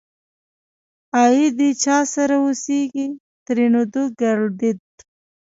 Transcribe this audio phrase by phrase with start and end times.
[1.23, 2.95] آئيدې چا سره اوسيږ؛
[3.45, 3.81] ترينو
[4.19, 4.79] ګړدود